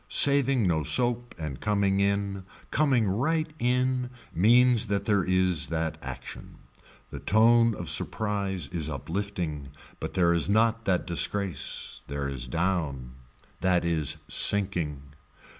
Saving 0.09 0.65
no 0.65 0.81
soap 0.81 1.35
and 1.37 1.61
coming 1.61 1.99
in, 1.99 2.43
coming 2.71 3.07
right 3.07 3.53
in 3.59 4.09
means 4.33 4.87
that 4.87 5.05
there 5.05 5.23
is 5.23 5.67
that 5.67 5.99
action. 6.01 6.55
The 7.11 7.19
tone 7.19 7.75
of 7.75 7.87
surprise 7.87 8.67
is 8.69 8.89
uplifting 8.89 9.69
but 9.99 10.15
there 10.15 10.33
is 10.33 10.49
not 10.49 10.85
that 10.85 11.05
disgrace, 11.05 12.01
there 12.07 12.27
is 12.27 12.47
down, 12.47 13.11
that 13.59 13.85
is 13.85 14.17
sinking. 14.27 15.03